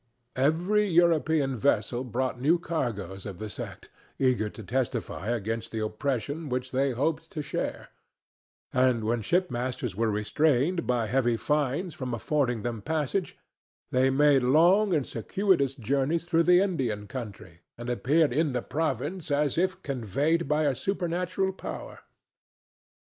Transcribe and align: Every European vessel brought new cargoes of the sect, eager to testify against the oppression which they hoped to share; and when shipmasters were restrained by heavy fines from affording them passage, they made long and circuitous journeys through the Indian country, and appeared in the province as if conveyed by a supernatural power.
Every 0.35 0.87
European 0.87 1.55
vessel 1.55 2.03
brought 2.03 2.41
new 2.41 2.57
cargoes 2.57 3.23
of 3.27 3.37
the 3.37 3.51
sect, 3.51 3.91
eager 4.17 4.49
to 4.49 4.63
testify 4.63 5.27
against 5.29 5.71
the 5.71 5.77
oppression 5.85 6.49
which 6.49 6.71
they 6.71 6.89
hoped 6.89 7.29
to 7.33 7.43
share; 7.43 7.89
and 8.73 9.03
when 9.03 9.21
shipmasters 9.21 9.95
were 9.95 10.09
restrained 10.09 10.87
by 10.87 11.05
heavy 11.05 11.37
fines 11.37 11.93
from 11.93 12.15
affording 12.15 12.63
them 12.63 12.81
passage, 12.81 13.37
they 13.91 14.09
made 14.09 14.41
long 14.41 14.91
and 14.95 15.05
circuitous 15.05 15.75
journeys 15.75 16.25
through 16.25 16.43
the 16.49 16.61
Indian 16.61 17.05
country, 17.05 17.59
and 17.77 17.87
appeared 17.87 18.33
in 18.33 18.53
the 18.53 18.63
province 18.63 19.29
as 19.29 19.55
if 19.55 19.83
conveyed 19.83 20.47
by 20.47 20.63
a 20.63 20.73
supernatural 20.73 21.53
power. 21.53 21.99